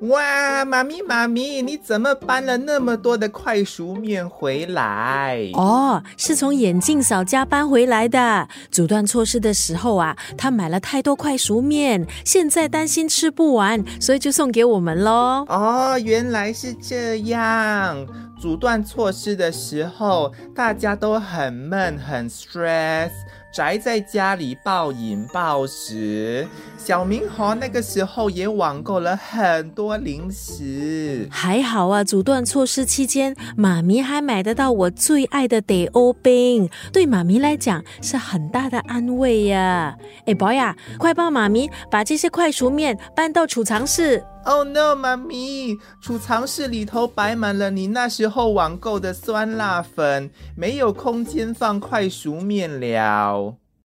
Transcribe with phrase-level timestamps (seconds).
[0.00, 5.50] 哇，妈咪妈咪，你怎么搬了那么多的快熟面回来？
[5.52, 8.48] 哦，是从眼镜嫂家搬回来的。
[8.70, 15.44] 阻断措施的时候啊，她买了太多快熟面，现在担心吃不完，所以就送给我们喽。
[15.48, 18.06] 哦，原来是这样。
[18.40, 23.10] 阻断措施的时候，大家都很闷，很 stress。
[23.52, 26.46] 宅在家里暴饮暴食，
[26.78, 31.28] 小明豪那个时候也网购了很多零食。
[31.32, 39.96] 还好啊，阻断措施期间，妈咪还买得到我最爱的得欧冰，对妈咪来讲是很大的安慰呀。
[40.26, 44.24] 哎，boy 啊，快帮妈咪把这些快熟面搬到储藏室。
[44.46, 53.56] Oh no，妈咪，储藏室里头摆满了你那时候网购的酸辣粉，没有空间放快熟面了。